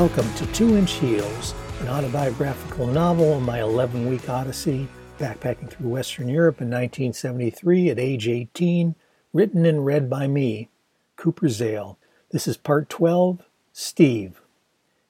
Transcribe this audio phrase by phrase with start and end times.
[0.00, 4.88] Welcome to Two Inch Heels, an autobiographical novel on my 11 week odyssey
[5.18, 8.94] backpacking through Western Europe in 1973 at age 18,
[9.34, 10.70] written and read by me,
[11.16, 11.98] Cooper Zale.
[12.30, 13.42] This is part 12
[13.74, 14.40] Steve.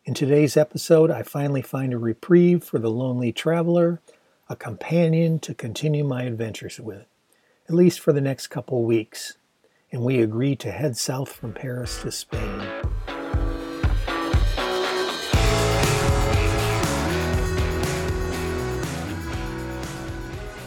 [0.05, 4.01] In today's episode, I finally find a reprieve for the lonely traveler,
[4.49, 7.07] a companion to continue my adventures with,
[7.69, 9.37] at least for the next couple weeks,
[9.93, 13.20] and we agree to head south from Paris to Spain.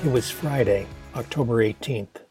[0.04, 0.86] It was Friday,
[1.16, 2.24] October 18th,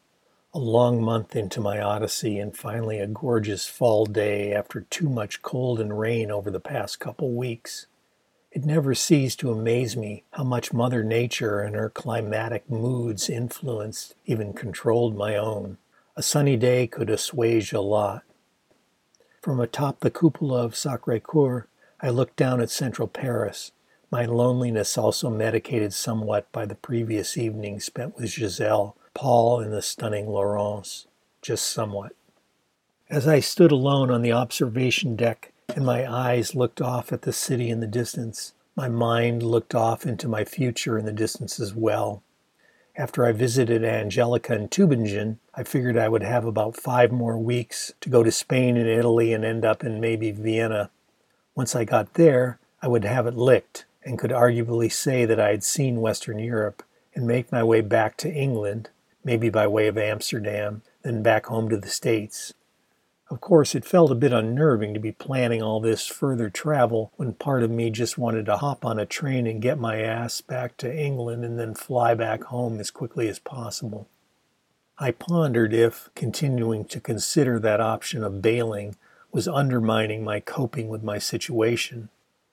[0.53, 5.41] a long month into my odyssey, and finally a gorgeous fall day after too much
[5.41, 7.87] cold and rain over the past couple weeks.
[8.51, 14.17] It never ceased to amaze me how much Mother Nature and her climatic moods influenced,
[14.27, 15.79] even controlled my own.
[16.15, 18.23] A sunny day could assuage a lot.
[19.41, 21.69] From atop the cupola of Sacre Coeur,
[22.03, 23.73] I looked down at central Paris,
[24.13, 29.81] my loneliness also medicated somewhat by the previous evening spent with Giselle, Paul, and the
[29.81, 31.07] stunning Laurence.
[31.41, 32.15] Just somewhat.
[33.09, 37.33] As I stood alone on the observation deck and my eyes looked off at the
[37.33, 41.75] city in the distance, my mind looked off into my future in the distance as
[41.75, 42.23] well.
[42.95, 47.95] After I visited Angelica in Tübingen, I figured I would have about five more weeks
[48.03, 50.91] to go to Spain and Italy and end up in maybe Vienna.
[51.55, 55.51] Once I got there, I would have it licked and could arguably say that I
[55.51, 56.83] had seen Western Europe
[57.15, 58.91] and make my way back to England,
[59.25, 62.53] maybe by way of Amsterdam, then back home to the States.
[63.31, 67.33] Of course, it felt a bit unnerving to be planning all this further travel when
[67.33, 70.77] part of me just wanted to hop on a train and get my ass back
[70.79, 74.09] to England and then fly back home as quickly as possible.
[74.99, 78.97] I pondered if continuing to consider that option of bailing
[79.33, 82.11] was undermining my coping with my situation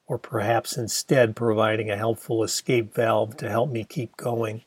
[0.09, 4.63] or perhaps instead providing a helpful escape valve to help me keep going.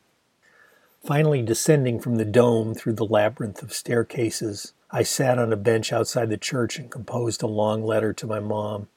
[1.05, 5.91] Finally, descending from the dome through the labyrinth of staircases, I sat on a bench
[5.91, 8.87] outside the church and composed a long letter to my mom.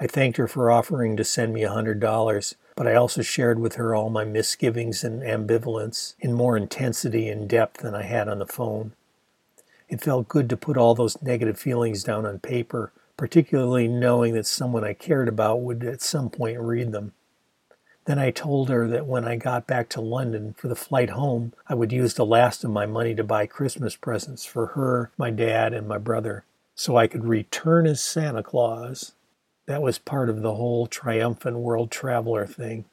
[0.00, 3.60] I thanked her for offering to send me a hundred dollars, but I also shared
[3.60, 8.28] with her all my misgivings and ambivalence in more intensity and depth than I had
[8.28, 8.92] on the phone.
[9.88, 14.46] It felt good to put all those negative feelings down on paper particularly knowing that
[14.46, 17.12] someone I cared about would at some point read them.
[18.06, 21.52] Then I told her that when I got back to London for the flight home,
[21.66, 25.30] I would use the last of my money to buy Christmas presents for her, my
[25.30, 26.44] dad, and my brother,
[26.76, 29.12] so I could return as Santa Claus.
[29.66, 32.84] That was part of the whole triumphant world traveler thing.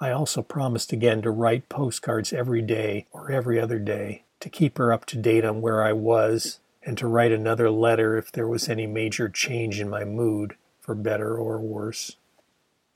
[0.00, 4.78] I also promised again to write postcards every day or every other day to keep
[4.78, 8.48] her up to date on where I was and to write another letter if there
[8.48, 12.16] was any major change in my mood, for better or worse.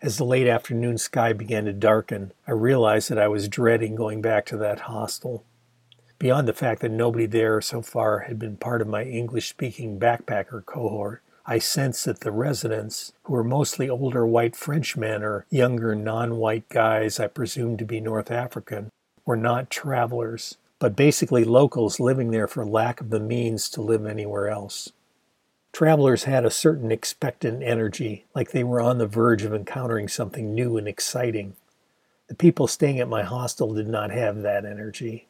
[0.03, 4.21] As the late afternoon sky began to darken, I realized that I was dreading going
[4.21, 5.45] back to that hostel.
[6.19, 9.99] Beyond the fact that nobody there so far had been part of my English speaking
[9.99, 15.95] backpacker cohort, I sensed that the residents, who were mostly older white Frenchmen or younger
[15.95, 18.91] non white guys I presumed to be North African,
[19.25, 24.07] were not travelers but basically locals living there for lack of the means to live
[24.07, 24.93] anywhere else.
[25.73, 30.55] Travelers had a certain expectant energy, like they were on the verge of encountering something
[30.55, 31.55] new and exciting.
[32.29, 35.29] The people staying at my hostel did not have that energy.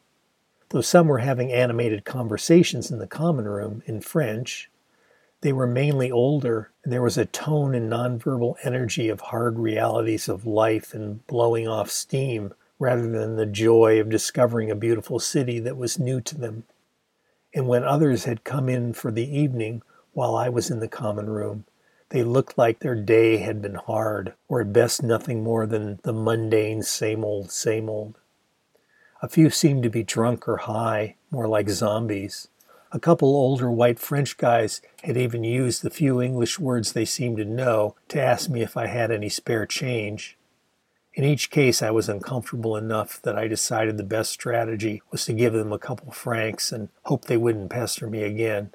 [0.69, 4.69] Though some were having animated conversations in the common room in French,
[5.41, 10.27] they were mainly older, and there was a tone and nonverbal energy of hard realities
[10.27, 15.59] of life and blowing off steam rather than the joy of discovering a beautiful city
[15.59, 16.63] that was new to them.
[17.53, 19.81] And when others had come in for the evening
[20.13, 21.65] while I was in the common room,
[22.09, 26.13] they looked like their day had been hard, or at best nothing more than the
[26.13, 28.17] mundane same old, same old.
[29.21, 32.47] A few seemed to be drunk or high, more like zombies.
[32.91, 37.37] A couple older white French guys had even used the few English words they seemed
[37.37, 40.36] to know to ask me if I had any spare change.
[41.17, 45.33] In each case, I was uncomfortable enough that I decided the best strategy was to
[45.33, 48.69] give them a couple francs and hope they wouldn't pester me again.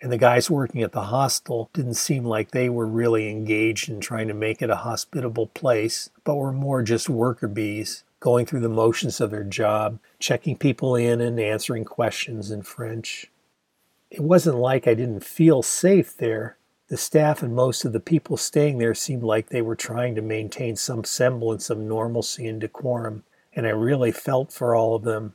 [0.00, 4.00] And the guys working at the hostel didn't seem like they were really engaged in
[4.00, 8.60] trying to make it a hospitable place, but were more just worker bees, going through
[8.60, 13.30] the motions of their job, checking people in and answering questions in French.
[14.10, 16.56] It wasn't like I didn't feel safe there.
[16.88, 20.22] The staff and most of the people staying there seemed like they were trying to
[20.22, 25.34] maintain some semblance of normalcy and decorum, and I really felt for all of them.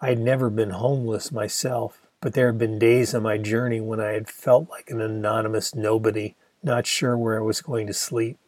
[0.00, 4.00] I had never been homeless myself, but there had been days on my journey when
[4.00, 8.38] I had felt like an anonymous nobody not sure where I was going to sleep.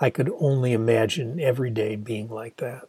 [0.00, 2.88] I could only imagine every day being like that.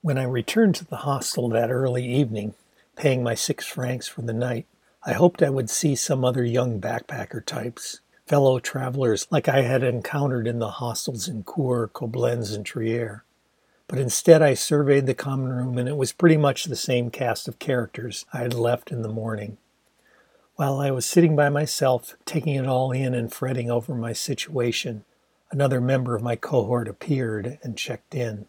[0.00, 2.54] When I returned to the hostel that early evening,
[2.96, 4.66] paying my six francs for the night,
[5.04, 9.82] I hoped I would see some other young backpacker types, fellow travelers like I had
[9.82, 13.24] encountered in the hostels in Cours, Koblenz, and Trier.
[13.88, 17.48] But instead, I surveyed the common room, and it was pretty much the same cast
[17.48, 19.58] of characters I had left in the morning.
[20.54, 25.04] While I was sitting by myself, taking it all in and fretting over my situation,
[25.50, 28.46] another member of my cohort appeared and checked in.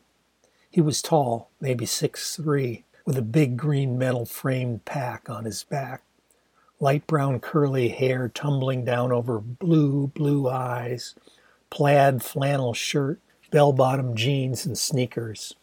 [0.70, 5.64] He was tall, maybe six three, with a big green metal framed pack on his
[5.64, 6.04] back.
[6.84, 11.16] Light brown curly hair tumbling down over blue, blue eyes,
[11.70, 13.22] plaid flannel shirt,
[13.52, 15.56] bell bottom jeans, and sneakers.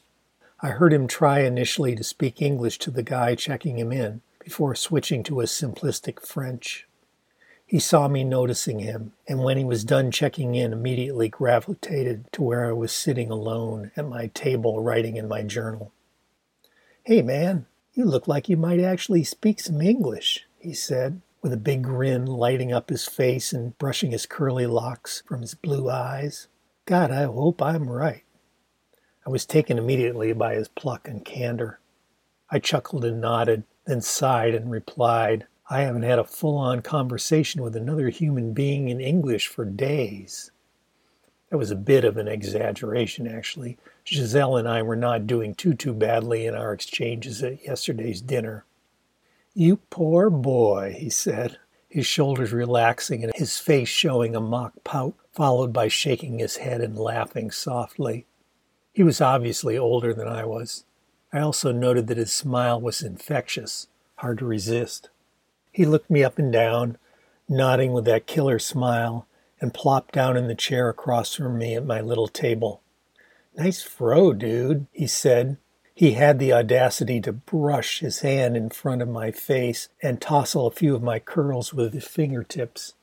[0.62, 4.74] I heard him try initially to speak English to the guy checking him in before
[4.74, 6.86] switching to a simplistic French.
[7.66, 12.42] He saw me noticing him, and when he was done checking in, immediately gravitated to
[12.42, 15.92] where I was sitting alone at my table writing in my journal.
[17.04, 21.56] Hey, man, you look like you might actually speak some English, he said, with a
[21.56, 26.48] big grin lighting up his face and brushing his curly locks from his blue eyes.
[26.84, 28.24] God, I hope I'm right.
[29.26, 31.80] I was taken immediately by his pluck and candor.
[32.50, 37.62] I chuckled and nodded, then sighed and replied, I haven't had a full on conversation
[37.62, 40.50] with another human being in English for days.
[41.48, 43.78] That was a bit of an exaggeration, actually.
[44.06, 48.64] Giselle and I were not doing too, too badly in our exchanges at yesterday's dinner.
[49.54, 51.58] You poor boy, he said,
[51.88, 56.80] his shoulders relaxing and his face showing a mock pout, followed by shaking his head
[56.80, 58.26] and laughing softly.
[58.92, 60.84] He was obviously older than I was.
[61.32, 65.10] I also noted that his smile was infectious, hard to resist.
[65.72, 66.96] He looked me up and down,
[67.48, 69.26] nodding with that killer smile,
[69.60, 72.82] and plopped down in the chair across from me at my little table.
[73.56, 75.56] Nice fro, dude, he said.
[76.00, 80.66] He had the audacity to brush his hand in front of my face and tousle
[80.66, 82.94] a few of my curls with his fingertips.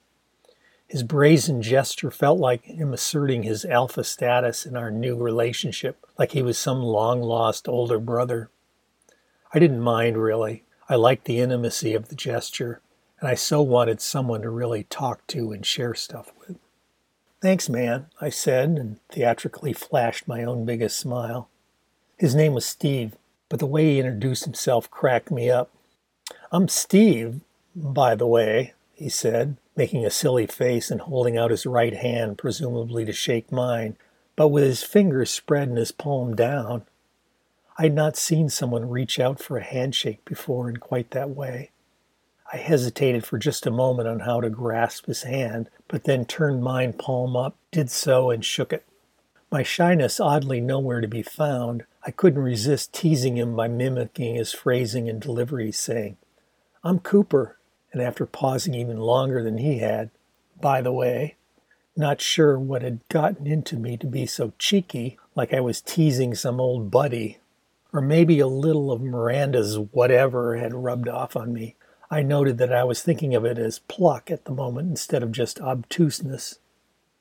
[0.87, 6.31] His brazen gesture felt like him asserting his alpha status in our new relationship, like
[6.31, 8.49] he was some long lost older brother.
[9.53, 10.63] I didn't mind, really.
[10.89, 12.81] I liked the intimacy of the gesture,
[13.19, 16.57] and I so wanted someone to really talk to and share stuff with.
[17.43, 21.47] Thanks, man, I said, and theatrically flashed my own biggest smile.
[22.17, 23.15] His name was Steve,
[23.47, 25.69] but the way he introduced himself cracked me up.
[26.51, 27.41] I'm Steve,
[27.75, 32.39] by the way, he said, making a silly face and holding out his right hand,
[32.39, 33.97] presumably to shake mine,
[34.35, 36.87] but with his fingers spread and his palm down.
[37.77, 41.69] I had not seen someone reach out for a handshake before in quite that way.
[42.51, 46.63] I hesitated for just a moment on how to grasp his hand, but then turned
[46.63, 48.85] mine palm up, did so, and shook it.
[49.51, 54.53] My shyness oddly nowhere to be found, I couldn't resist teasing him by mimicking his
[54.53, 56.15] phrasing and delivery, saying,
[56.81, 57.57] I'm Cooper,
[57.91, 60.11] and after pausing even longer than he had,
[60.61, 61.35] by the way,
[61.97, 66.33] not sure what had gotten into me to be so cheeky, like I was teasing
[66.33, 67.39] some old buddy
[67.91, 71.75] or maybe a little of Miranda's whatever had rubbed off on me.
[72.09, 75.33] I noted that I was thinking of it as pluck at the moment instead of
[75.33, 76.59] just obtuseness.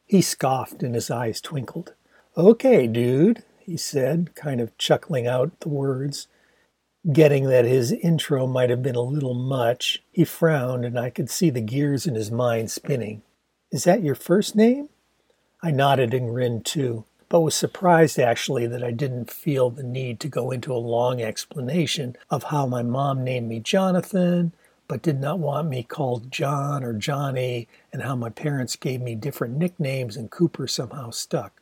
[0.06, 1.94] He scoffed and his eyes twinkled.
[2.36, 6.28] Okay, dude, he said, kind of chuckling out the words.
[7.12, 11.28] Getting that his intro might have been a little much, he frowned and I could
[11.28, 13.22] see the gears in his mind spinning.
[13.70, 14.88] Is that your first name?
[15.62, 20.20] I nodded and grinned too but was surprised actually that I didn't feel the need
[20.20, 24.52] to go into a long explanation of how my mom named me Jonathan,
[24.86, 29.16] but did not want me called John or Johnny, and how my parents gave me
[29.16, 31.60] different nicknames and Cooper somehow stuck.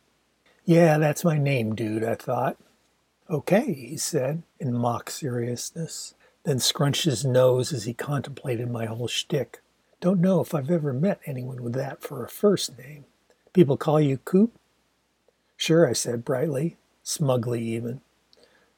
[0.65, 2.57] Yeah, that's my name, dude, I thought.
[3.29, 9.07] Okay, he said in mock seriousness, then scrunched his nose as he contemplated my whole
[9.07, 9.61] shtick.
[10.01, 13.05] Don't know if I've ever met anyone with that for a first name.
[13.53, 14.57] People call you Coop?
[15.55, 18.01] Sure, I said brightly, smugly even.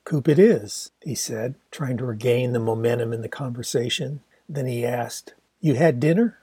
[0.04, 4.22] Coop it is, he said, trying to regain the momentum in the conversation.
[4.48, 6.38] Then he asked, You had dinner?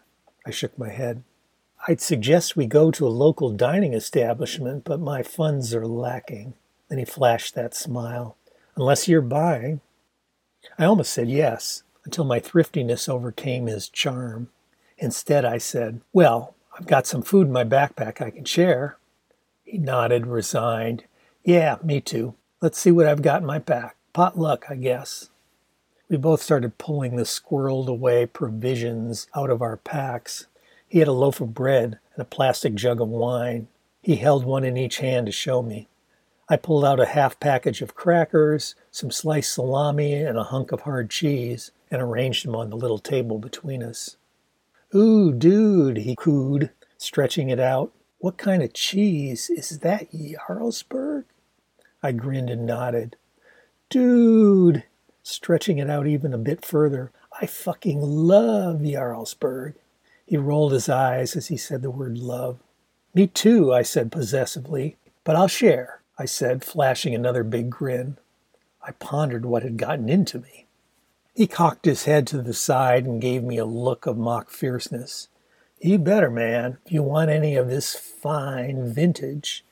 [0.47, 1.23] I shook my head.
[1.87, 6.55] I'd suggest we go to a local dining establishment, but my funds are lacking.
[6.89, 8.39] Then he flashed that smile.
[8.75, 9.83] Unless you're buying.
[10.79, 14.49] I almost said yes, until my thriftiness overcame his charm.
[14.97, 18.97] Instead, I said, Well, I've got some food in my backpack I can share.
[19.63, 21.05] He nodded, resigned.
[21.45, 22.35] Yeah, me too.
[22.63, 23.97] Let's see what I've got in my pack.
[24.15, 25.29] Pot luck, I guess.
[26.09, 30.47] We both started pulling the squirreled away provisions out of our packs.
[30.95, 33.67] He had a loaf of bread and a plastic jug of wine.
[34.01, 35.89] He held one in each hand to show me.
[36.49, 40.83] I pulled out a half package of crackers, some sliced salami, and a hunk of
[40.83, 44.19] hard cheese, and arranged them on the little table between us.
[44.95, 47.91] Ooh, dude, he cooed, stretching it out.
[48.19, 49.51] What kind of cheese?
[49.51, 51.25] Is that Jarlsberg?
[52.05, 53.17] I grinned and nodded.
[53.89, 54.85] Dude,
[55.25, 57.11] stretching it out even a bit further.
[57.41, 59.75] I fucking love Jarlsberg.
[60.27, 62.59] He rolled his eyes as he said the word love.
[63.15, 64.97] Me too, I said possessively.
[65.23, 68.19] But I'll share, I said, flashing another big grin.
[68.83, 70.67] I pondered what had gotten into me.
[71.35, 75.29] He cocked his head to the side and gave me a look of mock fierceness.
[75.81, 79.65] You better, man, if you want any of this fine vintage.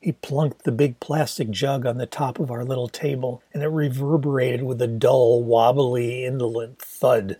[0.00, 3.68] He plunked the big plastic jug on the top of our little table, and it
[3.68, 7.38] reverberated with a dull, wobbly, indolent thud.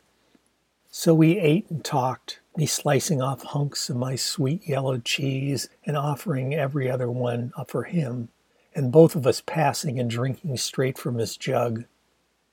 [0.91, 5.97] So we ate and talked, me slicing off hunks of my sweet yellow cheese and
[5.97, 8.29] offering every other one up for him,
[8.75, 11.85] and both of us passing and drinking straight from his jug.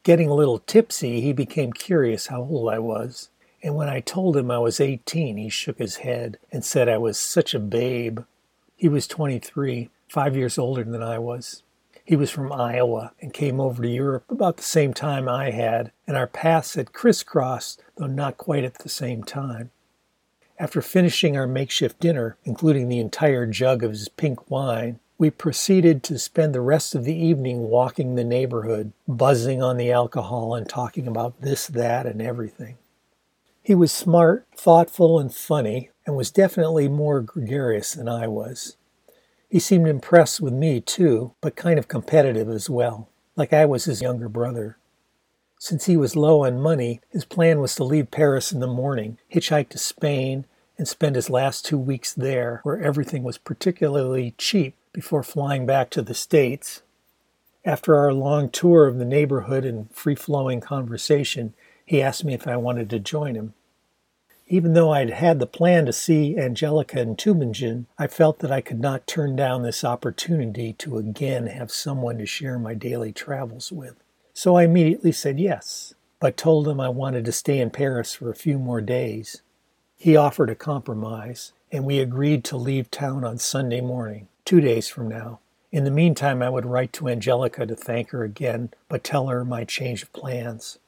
[0.04, 3.30] Getting a little tipsy, he became curious how old I was,
[3.64, 7.00] and when I told him I was 18, he shook his head and said I
[7.00, 8.20] was such a babe.
[8.76, 11.64] He was 23, five years older than I was.
[12.04, 15.92] He was from Iowa and came over to Europe about the same time I had,
[16.06, 19.72] and our paths had crisscrossed, though not quite at the same time.
[20.58, 26.02] After finishing our makeshift dinner, including the entire jug of his pink wine, we proceeded
[26.04, 30.68] to spend the rest of the evening walking the neighborhood, buzzing on the alcohol and
[30.68, 32.78] talking about this, that, and everything.
[33.62, 38.78] He was smart, thoughtful, and funny, and was definitely more gregarious than I was.
[39.50, 43.86] He seemed impressed with me, too, but kind of competitive as well, like I was
[43.86, 44.78] his younger brother.
[45.66, 49.18] Since he was low on money, his plan was to leave Paris in the morning,
[49.34, 50.46] hitchhike to Spain,
[50.78, 55.90] and spend his last two weeks there, where everything was particularly cheap, before flying back
[55.90, 56.84] to the States.
[57.66, 62.48] After our long tour of the neighborhood and free flowing conversation, he asked me if
[62.48, 63.56] I wanted to join him.
[64.46, 68.62] Even though I'd had the plan to see Angelica in Tübingen, I felt that I
[68.62, 73.72] could not turn down this opportunity to again have someone to share my daily travels
[73.72, 73.96] with.
[74.38, 78.30] So I immediately said yes, but told him I wanted to stay in Paris for
[78.30, 79.42] a few more days.
[79.96, 84.90] He offered a compromise, and we agreed to leave town on Sunday morning, two days
[84.90, 85.40] from now.
[85.72, 89.46] In the meantime, I would write to Angelica to thank her again, but tell her
[89.46, 90.80] my change of plans.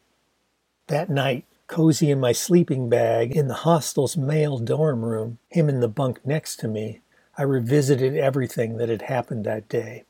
[0.87, 5.79] That night, cozy in my sleeping bag in the hostel's male dorm room, him in
[5.79, 6.99] the bunk next to me,
[7.37, 10.03] I revisited everything that had happened that day.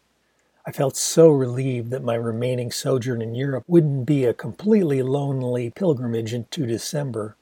[0.67, 5.69] I felt so relieved that my remaining sojourn in Europe wouldn't be a completely lonely
[5.69, 7.37] pilgrimage into December.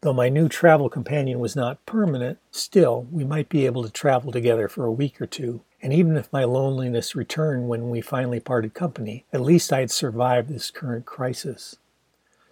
[0.00, 4.32] Though my new travel companion was not permanent, still, we might be able to travel
[4.32, 5.60] together for a week or two.
[5.80, 9.92] And even if my loneliness returned when we finally parted company, at least I had
[9.92, 11.76] survived this current crisis.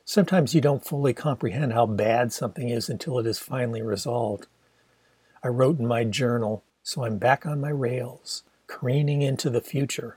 [0.05, 4.47] Sometimes you don't fully comprehend how bad something is until it is finally resolved.
[5.43, 10.17] I wrote in my journal, so I'm back on my rails, careening into the future.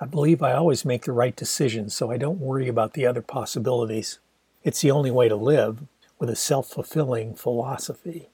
[0.00, 3.20] I believe I always make the right decisions, so I don't worry about the other
[3.20, 4.20] possibilities.
[4.62, 5.82] It's the only way to live,
[6.18, 8.28] with a self fulfilling philosophy.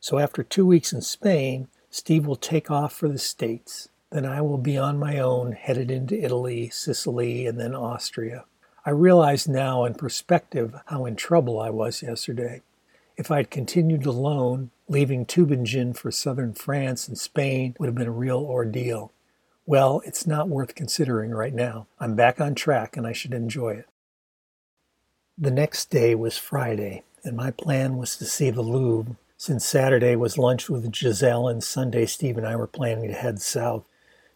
[0.00, 3.90] So after two weeks in Spain, Steve will take off for the States.
[4.10, 8.44] Then I will be on my own, headed into Italy, Sicily, and then Austria.
[8.86, 12.62] I realize now in perspective how in trouble I was yesterday.
[13.18, 18.12] If I'd continued alone, leaving Tübingen for southern France and Spain would have been a
[18.12, 19.12] real ordeal.
[19.66, 21.88] Well, it's not worth considering right now.
[21.98, 23.88] I'm back on track and I should enjoy it.
[25.36, 30.14] The next day was Friday, and my plan was to see the Louvre, since Saturday
[30.14, 33.84] was lunch with Giselle and Sunday Steve and I were planning to head south.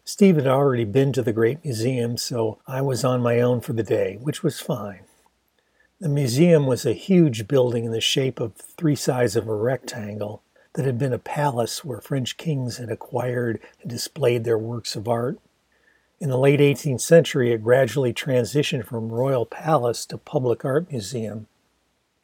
[0.03, 3.71] Steve had already been to the Great Museum, so I was on my own for
[3.71, 5.05] the day, which was fine.
[6.03, 10.41] The museum was a huge building in the shape of three sides of a rectangle
[10.73, 15.07] that had been a palace where French kings had acquired and displayed their works of
[15.07, 15.39] art.
[16.19, 21.47] In the late 18th century, it gradually transitioned from royal palace to public art museum.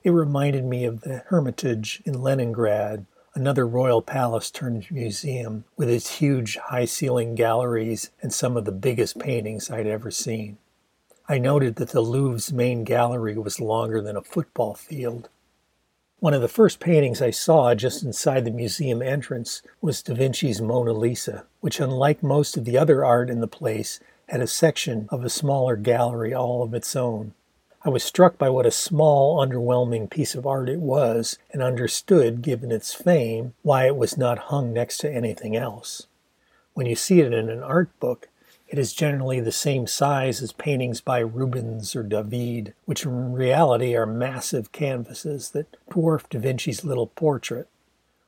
[0.04, 6.18] It reminded me of the Hermitage in Leningrad another royal palace turned museum with its
[6.18, 10.58] huge high ceiling galleries and some of the biggest paintings I'd ever seen.
[11.32, 15.30] I noted that the Louvre's main gallery was longer than a football field.
[16.20, 20.60] One of the first paintings I saw just inside the museum entrance was Da Vinci's
[20.60, 25.08] Mona Lisa, which, unlike most of the other art in the place, had a section
[25.12, 27.36] of a smaller gallery all of its own.
[27.84, 32.42] I was struck by what a small, underwhelming piece of art it was, and understood,
[32.42, 36.08] given its fame, why it was not hung next to anything else.
[36.74, 38.29] When you see it in an art book,
[38.70, 43.96] it is generally the same size as paintings by Rubens or David, which in reality
[43.96, 47.68] are massive canvases that dwarf Da Vinci's little portrait.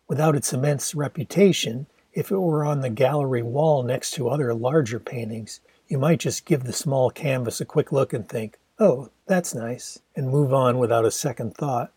[0.07, 5.00] Without its immense reputation, if it were on the gallery wall next to other larger
[5.00, 9.53] paintings, you might just give the small canvas a quick look and think, oh, that's
[9.53, 11.91] nice, and move on without a second thought.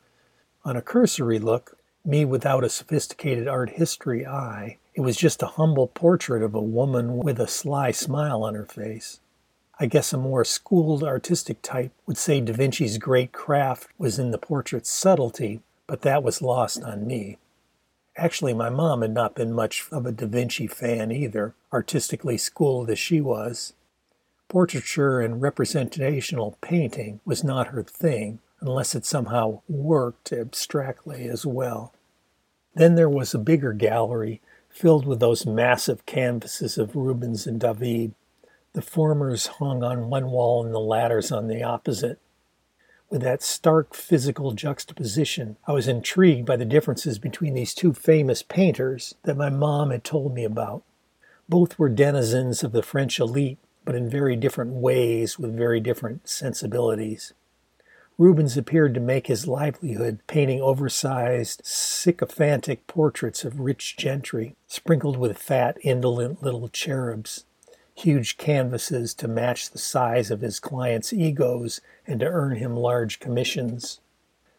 [0.66, 5.46] On a cursory look, me without a sophisticated art history eye, it was just a
[5.46, 9.20] humble portrait of a woman with a sly smile on her face.
[9.80, 14.30] I guess a more schooled artistic type would say Da Vinci's great craft was in
[14.30, 17.38] the portrait's subtlety, but that was lost on me.
[18.16, 22.88] Actually, my mom had not been much of a Da Vinci fan either, artistically schooled
[22.88, 23.72] as she was.
[24.48, 31.92] Portraiture and representational painting was not her thing, unless it somehow worked abstractly as well.
[32.74, 34.40] Then there was a bigger gallery
[34.74, 38.14] filled with those massive canvases of Rubens and David.
[38.74, 42.18] The formers hung on one wall and the latters on the opposite.
[43.08, 48.42] With that stark physical juxtaposition, I was intrigued by the differences between these two famous
[48.42, 50.82] painters that my mom had told me about.
[51.48, 56.28] Both were denizens of the French elite but in very different ways with very different
[56.28, 57.34] sensibilities.
[58.16, 65.36] Rubens appeared to make his livelihood painting oversized, sycophantic portraits of rich gentry, sprinkled with
[65.36, 67.44] fat, indolent little cherubs,
[67.92, 73.18] huge canvases to match the size of his clients' egos and to earn him large
[73.18, 73.98] commissions.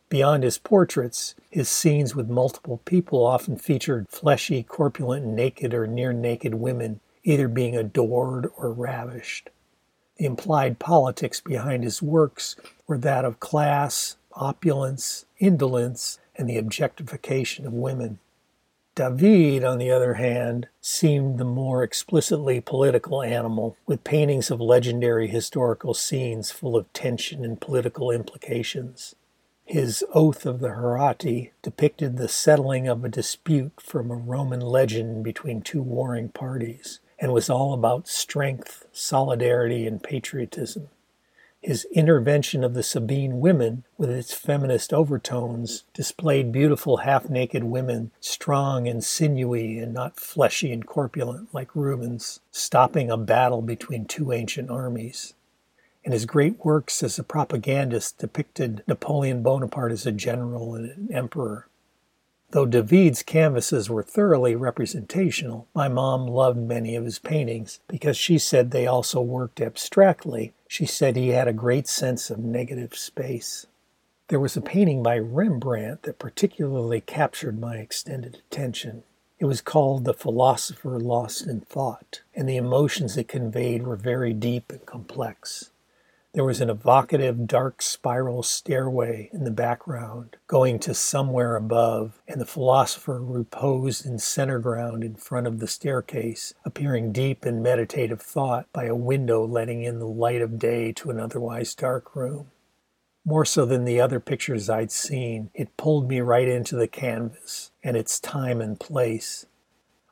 [0.10, 6.12] Beyond his portraits, his scenes with multiple people often featured fleshy, corpulent, naked, or near
[6.12, 9.50] naked women either being adored or ravished.
[10.18, 12.56] The implied politics behind his works
[12.88, 18.20] were that of class, opulence, indolence, and the objectification of women.
[18.96, 25.28] David, on the other hand, seemed the more explicitly political animal, with paintings of legendary
[25.28, 29.16] historical scenes full of tension and political implications.
[29.66, 35.26] His Oath of the Horatii depicted the settling of a dispute from a Roman legend
[35.26, 40.90] between two warring parties, and was all about strength, solidarity, and patriotism.
[41.66, 48.12] His intervention of the Sabine women, with its feminist overtones, displayed beautiful half naked women,
[48.20, 54.32] strong and sinewy and not fleshy and corpulent like Rubens, stopping a battle between two
[54.32, 55.34] ancient armies.
[56.04, 61.10] And his great works as a propagandist depicted Napoleon Bonaparte as a general and an
[61.12, 61.68] emperor.
[62.56, 68.38] Though David's canvases were thoroughly representational, my mom loved many of his paintings because she
[68.38, 70.54] said they also worked abstractly.
[70.66, 73.66] She said he had a great sense of negative space.
[74.30, 79.04] There was a painting by Rembrandt that particularly captured my extended attention.
[79.38, 84.32] It was called The Philosopher Lost in Thought, and the emotions it conveyed were very
[84.32, 85.72] deep and complex.
[86.36, 92.42] There was an evocative dark spiral stairway in the background, going to somewhere above, and
[92.42, 98.22] the philosopher reposed in center ground in front of the staircase, appearing deep in meditative
[98.22, 102.52] thought by a window letting in the light of day to an otherwise dark room.
[103.24, 107.72] More so than the other pictures I'd seen, it pulled me right into the canvas
[107.82, 109.46] and its time and place.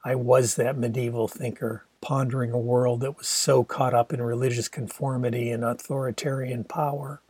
[0.05, 4.67] I was that medieval thinker, pondering a world that was so caught up in religious
[4.67, 7.21] conformity and authoritarian power,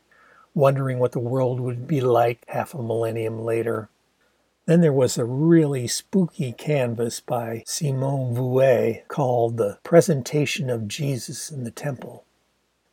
[0.55, 3.87] wondering what the world would be like half a millennium later.
[4.65, 11.51] Then there was a really spooky canvas by Simon Vouet called The Presentation of Jesus
[11.51, 12.23] in the Temple.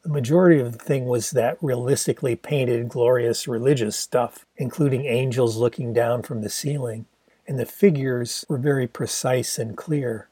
[0.02, 5.92] The majority of the thing was that realistically painted, glorious religious stuff, including angels looking
[5.94, 7.06] down from the ceiling,
[7.48, 10.29] and the figures were very precise and clear.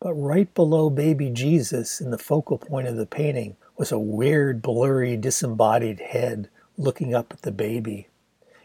[0.00, 4.60] But right below baby Jesus, in the focal point of the painting, was a weird,
[4.60, 8.08] blurry, disembodied head looking up at the baby.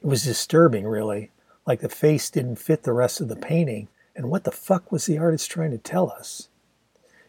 [0.01, 1.31] It was disturbing, really,
[1.65, 3.87] like the face didn't fit the rest of the painting.
[4.13, 6.49] And what the fuck was the artist trying to tell us?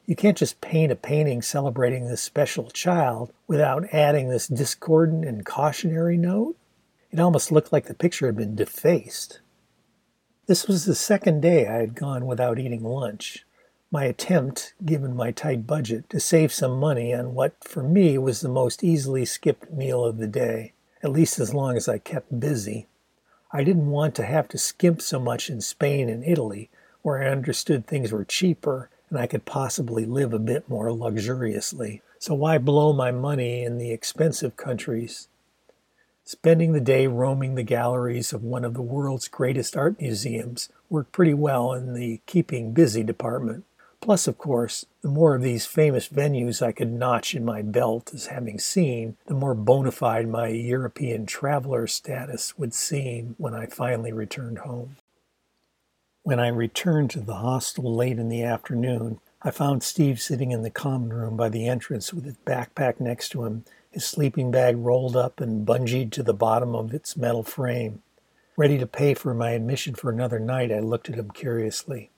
[0.05, 5.47] You can't just paint a painting celebrating this special child without adding this discordant and
[5.47, 6.57] cautionary note.
[7.13, 9.41] It almost looked like the picture had been defaced.
[10.47, 13.45] This was the second day I had gone without eating lunch
[13.93, 18.41] my attempt, given my tight budget, to save some money on what for me was
[18.41, 22.41] the most easily skipped meal of the day, at least as long as I kept
[22.41, 22.87] busy.
[23.53, 26.71] I didn't want to have to skimp so much in Spain and Italy,
[27.03, 32.01] where I understood things were cheaper and I could possibly live a bit more luxuriously.
[32.19, 35.29] So why blow my money in the expensive countries?
[36.25, 41.13] Spending the day roaming the galleries of one of the world's greatest art museums worked
[41.13, 43.65] pretty well in the keeping busy department.
[44.03, 48.13] Plus, of course, the more of these famous venues I could notch in my belt
[48.13, 53.67] as having seen, the more bona fide my European traveler status would seem when I
[53.67, 54.97] finally returned home.
[56.25, 60.63] When I returned to the hostel late in the afternoon, I found Steve sitting in
[60.63, 64.77] the common room by the entrance with his backpack next to him his sleeping bag
[64.79, 68.03] rolled up and bungeed to the bottom of its metal frame.
[68.57, 72.11] Ready to pay for my admission for another night, I looked at him curiously.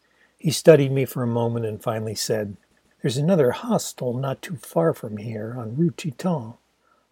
[0.44, 2.58] He studied me for a moment and finally said,
[3.00, 6.58] There's another hostel not too far from here on Rue Titon.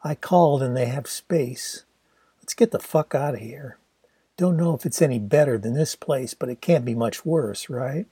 [0.04, 1.84] I called and they have space.
[2.42, 3.78] Let's get the fuck out of here.
[4.36, 7.70] Don't know if it's any better than this place, but it can't be much worse,
[7.70, 8.04] right?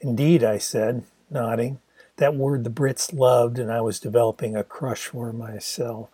[0.00, 1.80] Indeed, I said, nodding
[2.16, 6.08] that word the Brits loved, and I was developing a crush for myself.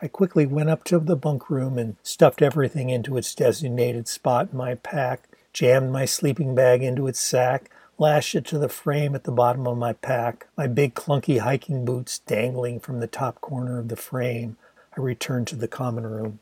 [0.00, 4.50] I quickly went up to the bunk room and stuffed everything into its designated spot
[4.52, 9.14] in my pack, jammed my sleeping bag into its sack, lashed it to the frame
[9.14, 13.40] at the bottom of my pack, my big clunky hiking boots dangling from the top
[13.40, 14.56] corner of the frame.
[14.96, 16.40] I returned to the common room.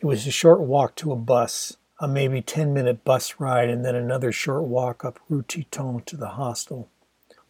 [0.00, 3.84] It was a short walk to a bus, a maybe 10 minute bus ride, and
[3.84, 6.88] then another short walk up Rue Titon to the hostel.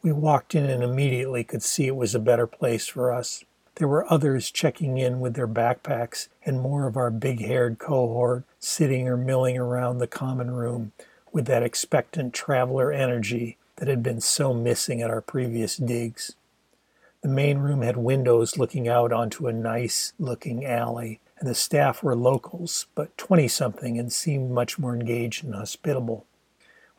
[0.03, 3.45] We walked in and immediately could see it was a better place for us.
[3.77, 8.45] There were others checking in with their backpacks, and more of our big haired cohort
[8.59, 10.93] sitting or milling around the common room
[11.31, 16.35] with that expectant traveler energy that had been so missing at our previous digs.
[17.21, 22.03] The main room had windows looking out onto a nice looking alley, and the staff
[22.03, 26.25] were locals, but 20 something, and seemed much more engaged and hospitable.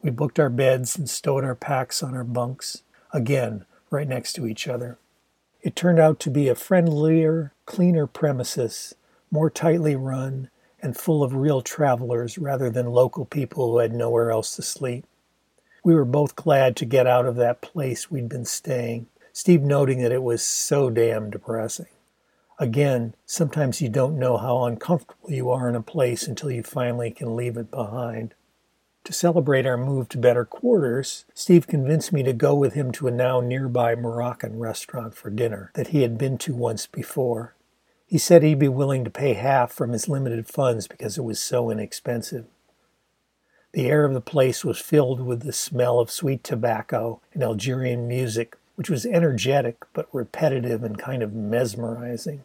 [0.04, 4.46] We booked our beds and stowed our packs on our bunks again, right next to
[4.46, 5.00] each other.
[5.62, 8.96] It turned out to be a friendlier, cleaner premises,
[9.32, 10.50] more tightly run,
[10.82, 15.06] and full of real travelers rather than local people who had nowhere else to sleep.
[15.84, 20.02] We were both glad to get out of that place we'd been staying, Steve noting
[20.02, 21.88] that it was so damn depressing.
[22.60, 27.12] Again, sometimes you don't know how uncomfortable you are in a place until you finally
[27.12, 28.34] can leave it behind.
[29.08, 33.08] To celebrate our move to better quarters, Steve convinced me to go with him to
[33.08, 37.56] a now nearby Moroccan restaurant for dinner that he had been to once before.
[38.06, 41.40] He said he'd be willing to pay half from his limited funds because it was
[41.40, 42.48] so inexpensive.
[43.72, 48.10] The air of the place was filled with the smell of sweet tobacco and Algerian
[48.10, 52.44] music, which was energetic but repetitive and kind of mesmerizing.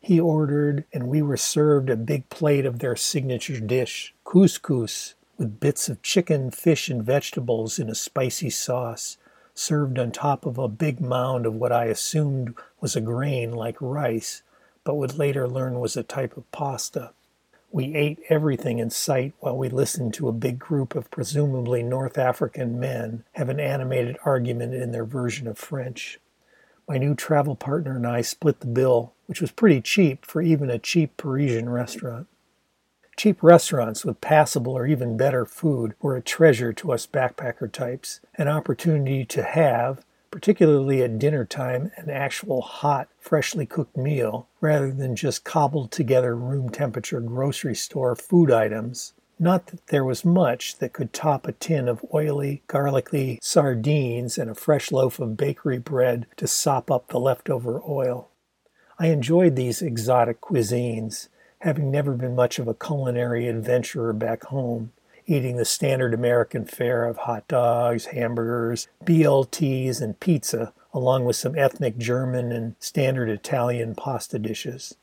[0.00, 5.60] He ordered, and we were served a big plate of their signature dish, couscous, with
[5.60, 9.16] bits of chicken, fish, and vegetables in a spicy sauce,
[9.54, 13.76] served on top of a big mound of what I assumed was a grain like
[13.80, 14.42] rice,
[14.82, 17.12] but would later learn was a type of pasta.
[17.70, 22.18] We ate everything in sight while we listened to a big group of presumably North
[22.18, 26.20] African men have an animated argument in their version of French.
[26.86, 30.70] My new travel partner and I split the bill, which was pretty cheap for even
[30.70, 32.28] a cheap Parisian restaurant.
[33.16, 38.20] Cheap restaurants with passable or even better food were a treasure to us backpacker types,
[38.36, 44.90] an opportunity to have, particularly at dinner time, an actual hot, freshly cooked meal rather
[44.90, 49.12] than just cobbled together room temperature grocery store food items.
[49.38, 54.50] Not that there was much that could top a tin of oily, garlicky sardines and
[54.50, 58.28] a fresh loaf of bakery bread to sop up the leftover oil.
[58.98, 61.28] I enjoyed these exotic cuisines,
[61.64, 64.92] having never been much of a culinary adventurer back home,
[65.26, 71.56] eating the standard American fare of hot dogs, hamburgers, BLTs, and pizza, along with some
[71.56, 74.94] ethnic German and standard Italian pasta dishes.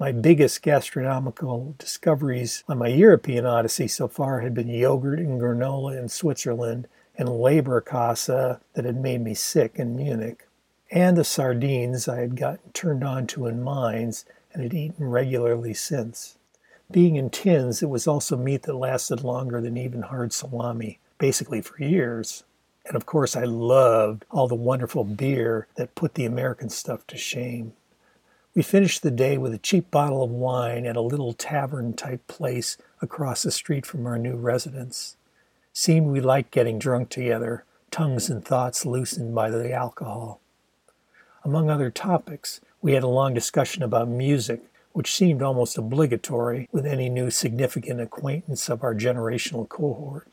[0.00, 5.96] My biggest gastronomical discoveries on my European odyssey so far had been yogurt and granola
[5.96, 10.48] in Switzerland and Leberkäse that had made me sick in Munich,
[10.90, 15.74] and the sardines I had gotten turned on to in Mainz and had eaten regularly
[15.74, 16.36] since.
[16.90, 21.60] Being in tins, it was also meat that lasted longer than even hard salami, basically
[21.60, 22.42] for years.
[22.84, 27.16] And of course, I loved all the wonderful beer that put the American stuff to
[27.16, 27.74] shame.
[28.54, 32.26] We finished the day with a cheap bottle of wine at a little tavern type
[32.26, 35.16] place across the street from our new residence.
[35.72, 40.40] Seemed we liked getting drunk together, tongues and thoughts loosened by the alcohol.
[41.44, 46.84] Among other topics, we had a long discussion about music, which seemed almost obligatory with
[46.84, 50.28] any new significant acquaintance of our generational cohort.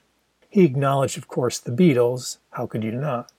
[0.49, 2.37] He acknowledged, of course, the Beatles.
[2.51, 3.31] How could you not?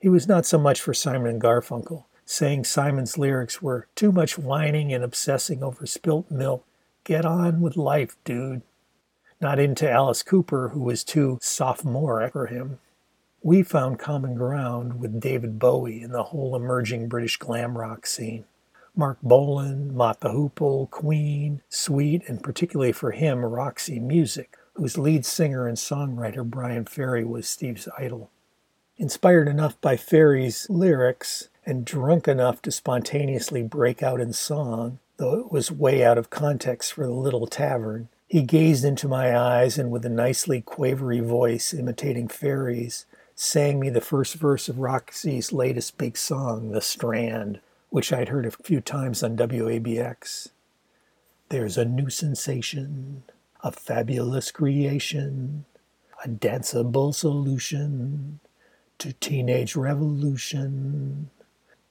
[0.00, 4.38] He was not so much for Simon and Garfunkel, saying Simon's lyrics were too much
[4.38, 6.64] whining and obsessing over spilt milk.
[7.04, 8.62] Get on with life, dude.
[9.40, 12.78] Not into Alice Cooper, who was too sophomoric for him.
[13.46, 18.44] We found common ground with David Bowie and the whole emerging British glam rock scene.
[18.96, 25.24] Marc Bolan, Mott the Hoople, Queen, Sweet, and particularly for him, Roxy Music, whose lead
[25.24, 28.32] singer and songwriter Bryan Ferry was Steve's idol.
[28.96, 35.38] Inspired enough by Ferry's lyrics and drunk enough to spontaneously break out in song, though
[35.38, 39.78] it was way out of context for the little tavern, he gazed into my eyes
[39.78, 43.06] and with a nicely quavery voice imitating Ferry's,
[43.38, 48.46] sang me the first verse of Roxy's latest big song, The Strand, which I'd heard
[48.46, 50.48] a few times on WABX.
[51.50, 53.24] There's a new sensation,
[53.62, 55.66] a fabulous creation,
[56.24, 58.40] a danceable solution
[58.98, 61.28] to teenage revolution.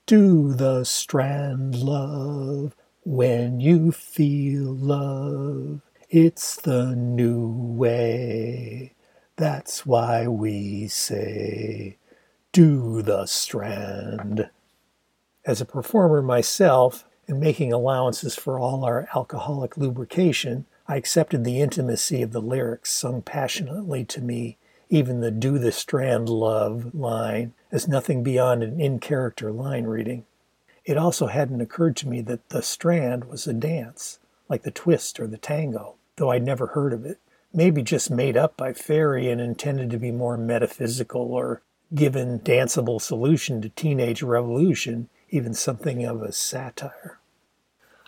[0.08, 5.82] Do the strand, love, when you feel love.
[6.10, 8.95] It's the new way.
[9.38, 11.98] That's why we say,
[12.52, 14.50] do the strand.
[15.46, 21.60] As a performer myself, and making allowances for all our alcoholic lubrication, I accepted the
[21.60, 24.58] intimacy of the lyrics sung passionately to me,
[24.90, 30.26] even the do the strand love line, as nothing beyond an in character line reading.
[30.86, 35.20] It also hadn't occurred to me that the strand was a dance, like the twist
[35.20, 37.20] or the tango, though I'd never heard of it.
[37.58, 41.62] Maybe just made up by Ferry and intended to be more metaphysical or
[41.94, 47.18] given danceable solution to teenage revolution, even something of a satire.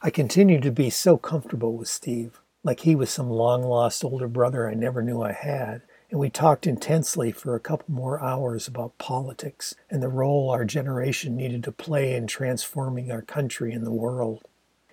[0.02, 4.28] I continued to be so comfortable with Steve, like he was some long lost older
[4.28, 5.82] brother I never knew I had,
[6.12, 10.66] and we talked intensely for a couple more hours about politics and the role our
[10.66, 14.44] generation needed to play in transforming our country and the world.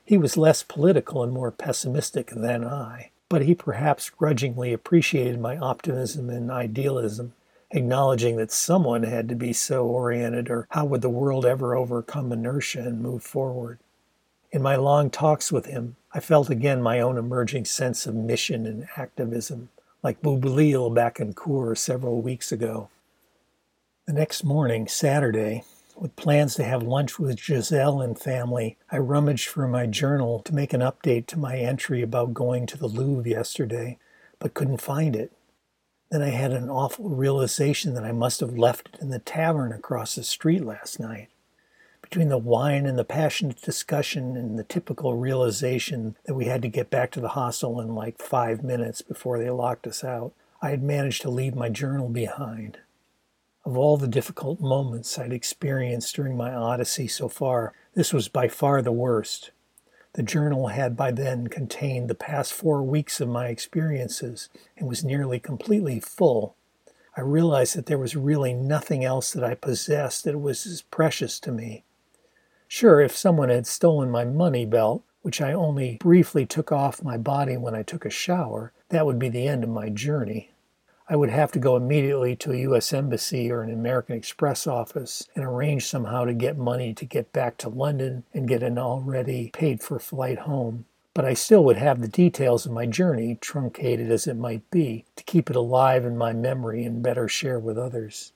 [0.04, 5.56] He was less political and more pessimistic than I, but he perhaps grudgingly appreciated my
[5.56, 7.32] optimism and idealism,
[7.70, 12.30] acknowledging that someone had to be so oriented, or how would the world ever overcome
[12.32, 13.78] inertia and move forward?
[14.52, 18.66] In my long talks with him, I felt again my own emerging sense of mission
[18.66, 19.70] and activism,
[20.02, 22.88] like Boublil back in Cours several weeks ago.
[24.06, 25.64] The next morning, Saturday,
[25.96, 30.54] with plans to have lunch with Giselle and family, I rummaged through my journal to
[30.54, 33.98] make an update to my entry about going to the Louvre yesterday,
[34.38, 35.32] but couldn't find it.
[36.10, 39.72] Then I had an awful realization that I must have left it in the tavern
[39.72, 41.28] across the street last night.
[42.02, 46.68] Between the wine and the passionate discussion and the typical realization that we had to
[46.68, 50.70] get back to the hostel in like five minutes before they locked us out, I
[50.70, 52.78] had managed to leave my journal behind.
[53.64, 58.46] Of all the difficult moments I'd experienced during my odyssey so far, this was by
[58.46, 59.52] far the worst.
[60.12, 65.02] The journal had by then contained the past four weeks of my experiences and was
[65.02, 66.56] nearly completely full.
[67.16, 71.40] I realized that there was really nothing else that I possessed that was as precious
[71.40, 71.84] to me.
[72.68, 77.16] Sure, if someone had stolen my money belt, which I only briefly took off my
[77.16, 80.50] body when I took a shower, that would be the end of my journey.
[81.06, 82.90] I would have to go immediately to a U.S.
[82.94, 87.58] Embassy or an American Express office and arrange somehow to get money to get back
[87.58, 90.86] to London and get an already paid for flight home.
[91.12, 95.04] But I still would have the details of my journey, truncated as it might be,
[95.16, 98.32] to keep it alive in my memory and better share with others.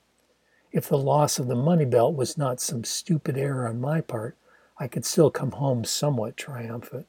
[0.71, 4.37] If the loss of the money belt was not some stupid error on my part,
[4.77, 7.07] I could still come home somewhat triumphant.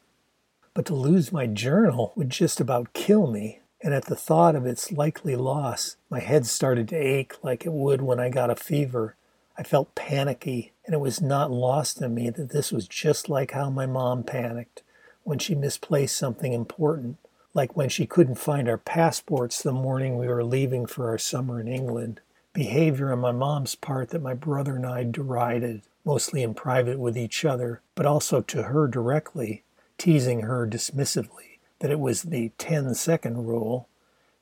[0.73, 4.67] But to lose my journal would just about kill me and at the thought of
[4.67, 8.57] its likely loss, my head started to ache like it would when I got a
[8.57, 9.17] fever.
[9.57, 13.53] I felt panicky, and it was not lost on me that this was just like
[13.53, 14.83] how my mom panicked
[15.23, 17.17] when she misplaced something important,
[17.55, 21.61] like when she couldn't find our passports the morning we were leaving for our summer
[21.61, 22.21] in England.
[22.53, 27.17] Behavior on my mom's part that my brother and I derided, mostly in private with
[27.17, 29.63] each other, but also to her directly,
[29.99, 31.50] teasing her dismissively
[31.81, 33.89] that it was the 10 second rule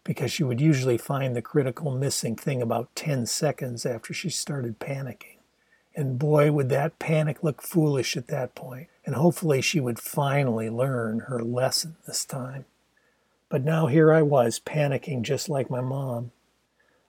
[0.05, 4.79] because she would usually find the critical missing thing about 10 seconds after she started
[4.79, 5.39] panicking.
[5.95, 8.89] And boy, would that panic look foolish at that point.
[9.05, 12.67] and hopefully she would finally learn her lesson this time.
[13.49, 16.31] But now here I was, panicking just like my mom.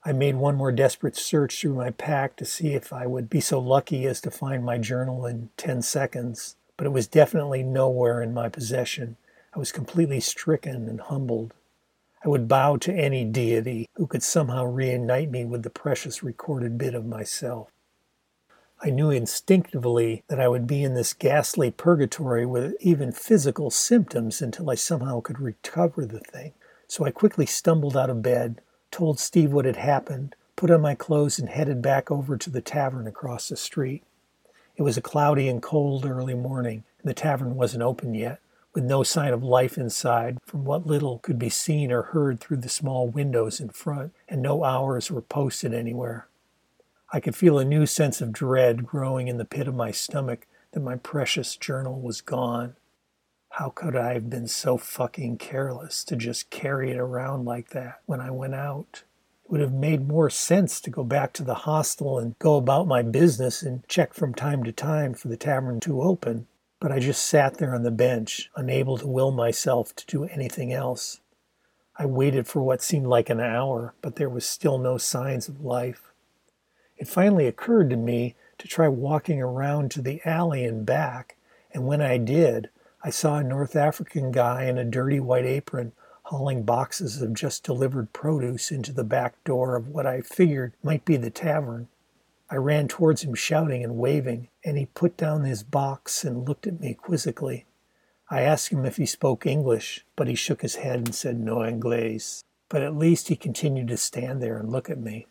[0.05, 3.41] I made one more desperate search through my pack to see if I would be
[3.41, 8.21] so lucky as to find my journal in 10 seconds, but it was definitely nowhere
[8.21, 9.17] in my possession,
[9.53, 11.53] I was completely stricken and humbled.
[12.23, 16.77] I would bow to any deity who could somehow reunite me with the precious recorded
[16.77, 17.69] bit of myself.
[18.81, 24.41] I knew instinctively that I would be in this ghastly purgatory with even physical symptoms
[24.41, 26.53] until I somehow could recover the thing.
[26.87, 30.95] So I quickly stumbled out of bed, told Steve what had happened, put on my
[30.95, 34.03] clothes, and headed back over to the tavern across the street.
[34.77, 38.39] It was a cloudy and cold early morning, and the tavern wasn't open yet,
[38.79, 42.55] with no sign of life inside from what little could be seen or heard through
[42.55, 46.29] the small windows in front, and no hours were posted anywhere.
[47.11, 50.47] I could feel a new sense of dread growing in the pit of my stomach
[50.71, 52.77] that my precious journal was gone.
[53.49, 57.99] How could I have been so fucking careless to just carry it around like that
[58.05, 59.03] when I went out?
[59.43, 62.87] It would have made more sense to go back to the hostel and go about
[62.87, 66.47] my business and check from time to time for the tavern to open.
[66.79, 70.71] But I just sat there on the bench, unable to will myself to do anything
[70.71, 71.19] else.
[71.97, 75.65] I waited for what seemed like an hour, but there was still no signs of
[75.65, 76.13] life.
[76.97, 81.35] It finally occurred to me to try walking around to the alley and back,
[81.73, 82.69] and when I did,
[83.03, 85.91] I saw a North African guy in a dirty white apron
[86.23, 91.03] hauling boxes of just delivered produce into the back door of what I figured might
[91.03, 91.87] be the tavern.
[92.51, 96.65] I ran towards him shouting and waving, and he put down his box and looked
[96.65, 97.65] at me quizzically.
[98.29, 101.63] I asked him if he spoke English, but he shook his head and said no
[101.63, 102.21] Anglais.
[102.69, 105.27] But at least he continued to stand there and look at me.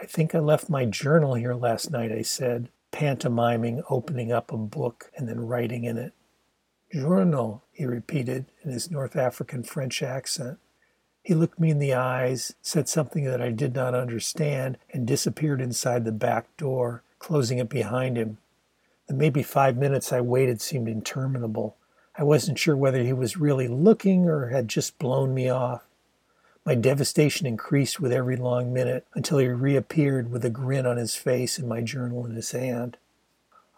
[0.00, 4.56] I think I left my journal here last night, I said, pantomiming opening up a
[4.56, 6.12] book and then writing in it.
[6.92, 10.58] Journal, he repeated in his North African French accent.
[11.22, 15.60] He looked me in the eyes, said something that I did not understand, and disappeared
[15.60, 18.38] inside the back door, closing it behind him.
[19.06, 21.76] The maybe five minutes I waited seemed interminable.
[22.16, 25.82] I wasn't sure whether he was really looking or had just blown me off.
[26.64, 31.14] My devastation increased with every long minute until he reappeared with a grin on his
[31.14, 32.96] face and my journal in his hand.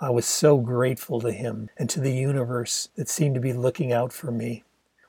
[0.01, 3.93] I was so grateful to him and to the universe that seemed to be looking
[3.93, 4.65] out for me.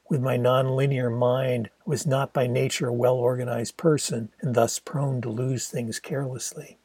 [0.07, 5.19] With my nonlinear mind, was not by nature a well organized person and thus prone
[5.21, 6.77] to lose things carelessly.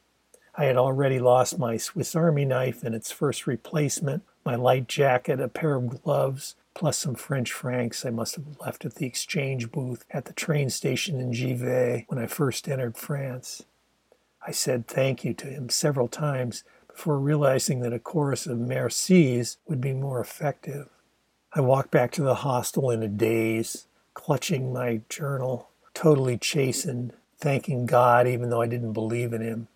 [0.55, 5.39] I had already lost my Swiss Army knife and its first replacement, my light jacket,
[5.39, 9.71] a pair of gloves, plus some French francs I must have left at the exchange
[9.71, 13.63] booth at the train station in Givet when I first entered France.
[14.45, 19.57] I said thank you to him several times before realizing that a chorus of mercis
[19.67, 20.89] would be more effective.
[21.53, 27.85] I walked back to the hostel in a daze, clutching my journal, totally chastened, thanking
[27.85, 29.67] God even though I didn't believe in him.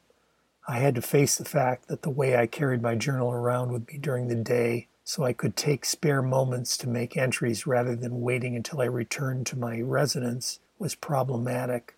[0.69, 3.89] I had to face the fact that the way I carried my journal around with
[3.89, 8.21] me during the day so I could take spare moments to make entries rather than
[8.21, 11.95] waiting until I returned to my residence was problematic.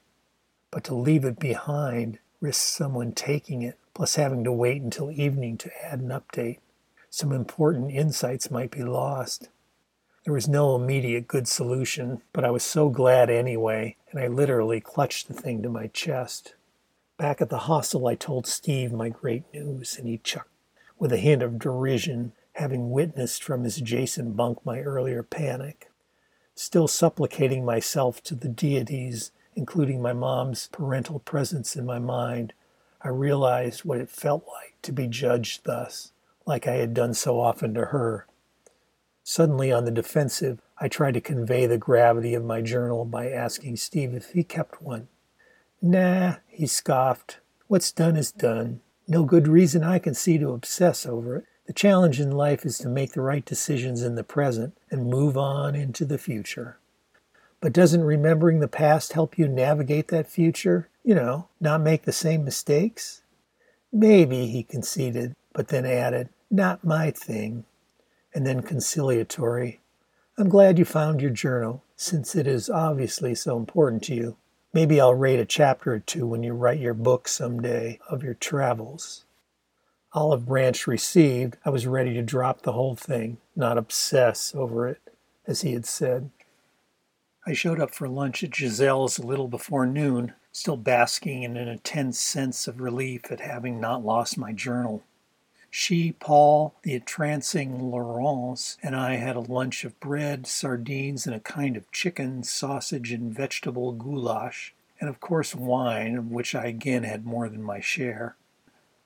[0.71, 5.57] But to leave it behind risked someone taking it, plus having to wait until evening
[5.59, 6.59] to add an update.
[7.11, 9.49] Some important insights might be lost.
[10.27, 14.81] There was no immediate good solution, but I was so glad anyway, and I literally
[14.81, 16.53] clutched the thing to my chest.
[17.17, 20.51] Back at the hostel, I told Steve my great news, and he chuckled
[20.99, 25.89] with a hint of derision having witnessed from his adjacent bunk my earlier panic.
[26.55, 32.51] Still supplicating myself to the deities, including my mom's parental presence in my mind,
[33.01, 36.11] I realized what it felt like to be judged thus,
[36.45, 38.27] like I had done so often to her.
[39.29, 43.75] Suddenly on the defensive, I tried to convey the gravity of my journal by asking
[43.75, 45.09] Steve if he kept one.
[45.81, 47.39] Nah, he scoffed.
[47.67, 48.79] What's done is done.
[49.05, 51.45] No good reason I can see to obsess over it.
[51.65, 55.37] The challenge in life is to make the right decisions in the present and move
[55.37, 56.79] on into the future.
[57.59, 60.87] But doesn't remembering the past help you navigate that future?
[61.03, 63.23] You know, not make the same mistakes?
[63.91, 67.65] Maybe, he conceded, but then added, Not my thing.
[68.37, 69.79] And then conciliatory,
[70.37, 74.37] I'm glad you found your journal, since it is obviously so important to you.
[74.73, 78.35] Maybe I'll rate a chapter or two when you write your book someday of your
[78.35, 79.25] travels
[80.13, 84.99] olive branch received, I was ready to drop the whole thing, not obsess over it,
[85.45, 86.31] as he had said.
[87.45, 91.67] I showed up for lunch at Giselle's a little before noon, still basking in an
[91.67, 95.03] intense sense of relief at having not lost my journal.
[95.69, 101.39] She, Paul, the entrancing Laurence, and I had a lunch of bread, sardines, and a
[101.39, 107.03] kind of chicken, sausage, and vegetable goulash, and of course wine, of which I again
[107.03, 108.35] had more than my share.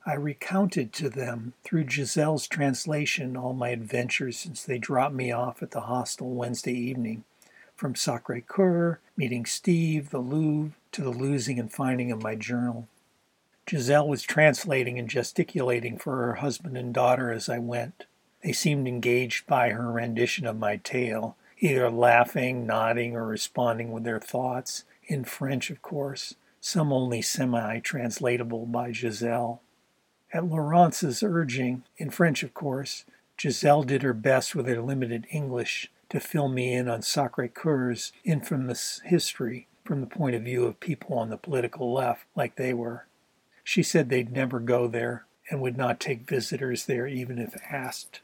[0.05, 5.61] I recounted to them through Giselle's translation all my adventures since they dropped me off
[5.61, 7.23] at the hostel Wednesday evening,
[7.75, 12.87] from Sacre Coeur, meeting Steve, the Louvre, to the losing and finding of my journal.
[13.71, 18.05] Giselle was translating and gesticulating for her husband and daughter as I went.
[18.43, 24.03] They seemed engaged by her rendition of my tale, either laughing, nodding, or responding with
[24.03, 29.61] their thoughts, in French, of course, some only semi translatable by Giselle.
[30.33, 33.05] At Laurence's urging, in French, of course,
[33.39, 38.11] Giselle did her best with her limited English to fill me in on Sacre Coeur's
[38.25, 42.73] infamous history from the point of view of people on the political left, like they
[42.73, 43.05] were.
[43.63, 48.21] She said they'd never go there and would not take visitors there even if asked.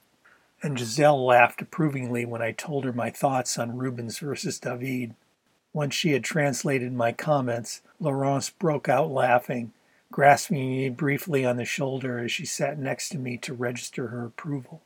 [0.64, 5.14] And Giselle laughed approvingly when I told her my thoughts on Rubens versus David.
[5.74, 9.74] Once she had translated my comments, Laurence broke out laughing,
[10.12, 14.26] grasping me briefly on the shoulder as she sat next to me to register her
[14.26, 14.82] approval.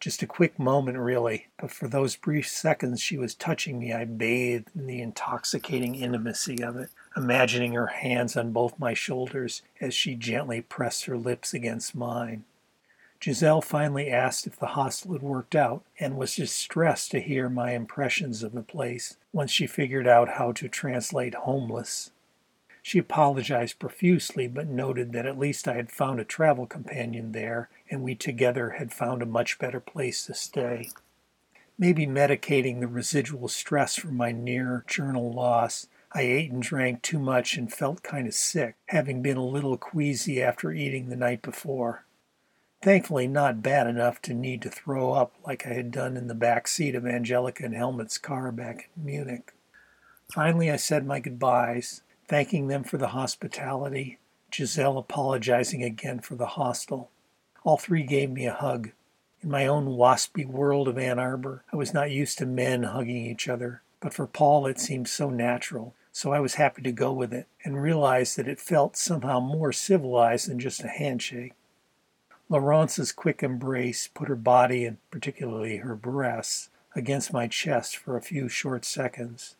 [0.00, 4.04] Just a quick moment, really, but for those brief seconds she was touching me, I
[4.04, 9.94] bathed in the intoxicating intimacy of it, imagining her hands on both my shoulders as
[9.94, 12.44] she gently pressed her lips against mine.
[13.22, 17.70] Giselle finally asked if the hostel had worked out and was distressed to hear my
[17.72, 22.10] impressions of the place once she figured out how to translate homeless.
[22.82, 27.68] She apologized profusely, but noted that at least I had found a travel companion there
[27.88, 30.90] and we together had found a much better place to stay.
[31.78, 37.18] Maybe medicating the residual stress from my near journal loss, I ate and drank too
[37.18, 41.40] much and felt kind of sick, having been a little queasy after eating the night
[41.40, 42.04] before.
[42.82, 46.34] Thankfully, not bad enough to need to throw up like I had done in the
[46.34, 49.54] back seat of Angelica and Helmut's car back in Munich.
[50.32, 54.18] Finally, I said my goodbyes thanking them for the hospitality,
[54.52, 57.10] Giselle apologizing again for the hostel.
[57.64, 58.90] All three gave me a hug.
[59.42, 63.26] In my own waspy world of Ann Arbor, I was not used to men hugging
[63.26, 67.12] each other, but for Paul it seemed so natural, so I was happy to go
[67.12, 71.54] with it and realized that it felt somehow more civilized than just a handshake.
[72.50, 78.22] Laurence's quick embrace put her body, and particularly her breasts, against my chest for a
[78.22, 79.56] few short seconds.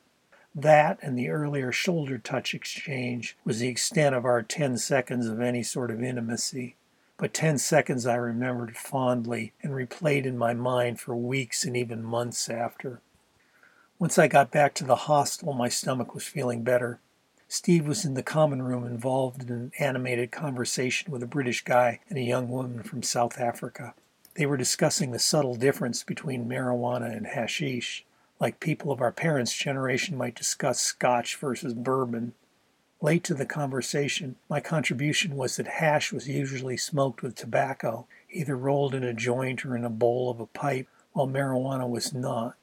[0.55, 5.41] That and the earlier shoulder touch exchange was the extent of our 10 seconds of
[5.41, 6.77] any sort of intimacy.
[7.17, 12.03] But 10 seconds I remembered fondly and replayed in my mind for weeks and even
[12.03, 13.01] months after.
[14.03, 16.99] Once I got back to the hostel, my stomach was feeling better.
[17.47, 22.01] Steve was in the common room involved in an animated conversation with a British guy
[22.09, 23.95] and a young woman from South Africa.
[24.35, 28.05] They were discussing the subtle difference between marijuana and hashish
[28.41, 32.35] like people of our parents' generation might discuss scotch versus bourbon.
[33.01, 38.57] Late to the conversation, my contribution was that hash was usually smoked with tobacco, either
[38.57, 42.57] rolled in a joint or in a bowl of a pipe, while marijuana was not.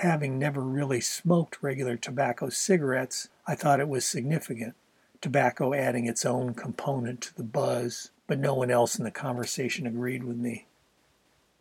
[0.00, 4.74] Having never really smoked regular tobacco cigarettes, I thought it was significant,
[5.22, 9.86] tobacco adding its own component to the buzz, but no one else in the conversation
[9.86, 10.66] agreed with me.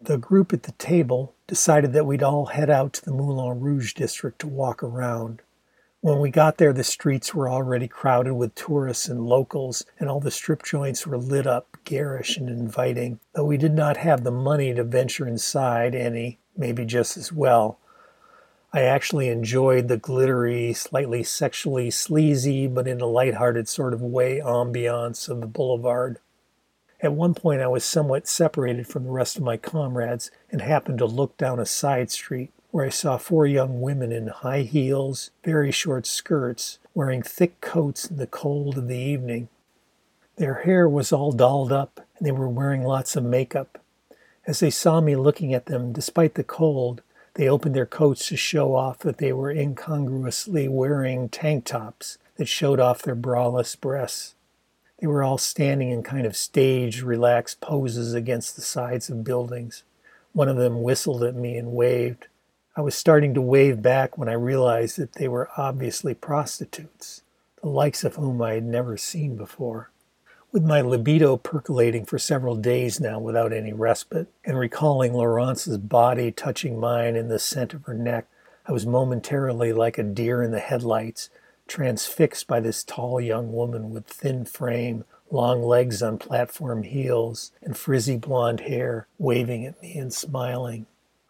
[0.01, 3.93] The group at the table decided that we'd all head out to the Moulin Rouge
[3.93, 5.41] district to walk around.
[6.01, 10.19] When we got there, the streets were already crowded with tourists and locals, and all
[10.19, 13.21] the strip joints were lit up, garish and inviting.
[13.33, 17.79] Though we did not have the money to venture inside any, maybe just as well.
[18.75, 24.41] I actually enjoyed the glittery, slightly sexually sleazy, but in a light-hearted sort of way,
[24.43, 26.19] ambiance of the boulevard.
[26.99, 30.97] At one point, I was somewhat separated from the rest of my comrades and happened
[30.97, 35.31] to look down a side street where I saw four young women in high heels,
[35.45, 39.47] very short skirts, wearing thick coats in the cold of the evening.
[40.35, 43.81] Their hair was all dolled up, and they were wearing lots of makeup.
[44.45, 47.01] As they saw me looking at them, despite the cold,
[47.35, 52.47] they opened their coats to show off that they were incongruously wearing tank tops that
[52.47, 54.35] showed off their braless breasts.
[54.99, 59.83] They were all standing in kind of staged, relaxed poses against the sides of buildings.
[60.31, 62.27] One of them whistled at me and waved.
[62.77, 67.21] I was starting to wave back when I realized that they were obviously prostitutes,
[67.61, 69.91] the likes of whom I had never seen before.
[70.55, 76.31] With my libido percolating for several days now without any respite, and recalling Laurence's body
[76.31, 78.29] touching mine in the scent of her neck,
[78.65, 81.29] I was momentarily like a deer in the headlights,
[81.67, 87.75] transfixed by this tall young woman with thin frame, long legs on platform heels, and
[87.75, 90.85] frizzy blonde hair, waving at me and smiling.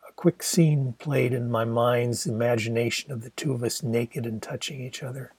[0.07, 4.39] A quick scene played in my mind's imagination of the two of us naked and
[4.39, 5.33] touching each other.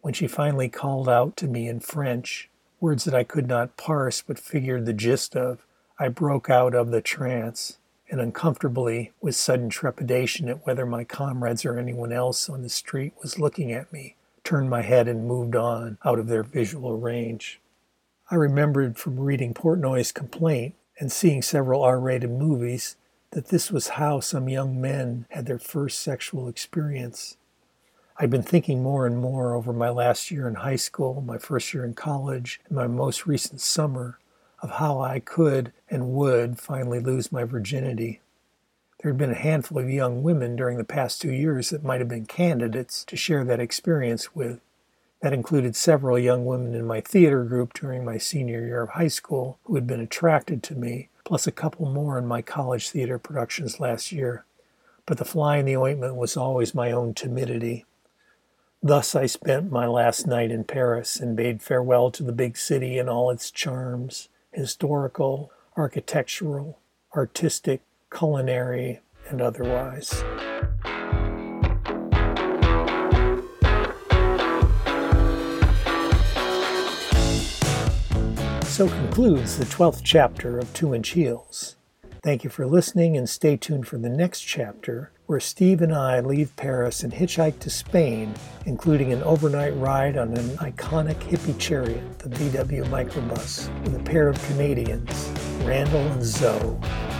[0.00, 2.50] When she finally called out to me in French,
[2.80, 5.64] words that I could not parse but figured the gist of,
[5.98, 11.64] I broke out of the trance and uncomfortably, with sudden trepidation at whether my comrades
[11.64, 14.14] or anyone else on the street was looking at me,
[14.44, 17.60] turned my head and moved on out of their visual range.
[18.30, 22.96] I remembered from reading Portnoy's complaint and seeing several R rated movies
[23.32, 27.36] that this was how some young men had their first sexual experience.
[28.18, 31.74] I'd been thinking more and more over my last year in high school, my first
[31.74, 34.18] year in college, and my most recent summer
[34.62, 38.20] of how I could and would finally lose my virginity.
[39.02, 42.00] There had been a handful of young women during the past two years that might
[42.00, 44.60] have been candidates to share that experience with.
[45.20, 49.08] That included several young women in my theater group during my senior year of high
[49.08, 53.18] school who had been attracted to me, plus a couple more in my college theater
[53.18, 54.44] productions last year.
[55.04, 57.85] But the fly in the ointment was always my own timidity.
[58.82, 62.98] Thus I spent my last night in Paris and bade farewell to the big city
[62.98, 66.78] and all its charms historical, architectural,
[67.14, 70.08] artistic, culinary, and otherwise.
[78.64, 81.76] So concludes the 12th chapter of Two Inch Heels.
[82.22, 86.20] Thank you for listening and stay tuned for the next chapter where Steve and I
[86.20, 88.32] leave Paris and hitchhike to Spain,
[88.64, 94.28] including an overnight ride on an iconic hippie chariot, the VW microbus, with a pair
[94.28, 95.32] of Canadians,
[95.64, 97.15] Randall and Zoe.